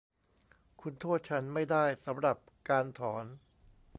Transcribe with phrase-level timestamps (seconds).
[0.81, 2.37] คุณโทษฉันไม่ได้สำหรับ
[2.69, 3.25] การถอน